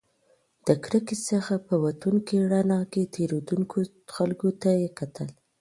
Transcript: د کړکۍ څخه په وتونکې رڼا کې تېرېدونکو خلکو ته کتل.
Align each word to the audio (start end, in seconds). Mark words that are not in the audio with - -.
د 0.67 0.69
کړکۍ 0.83 1.17
څخه 1.29 1.53
په 1.67 1.75
وتونکې 1.83 2.35
رڼا 2.51 2.81
کې 2.91 3.11
تېرېدونکو 3.15 3.77
خلکو 4.15 4.47
ته 4.61 4.69
کتل. 4.99 5.29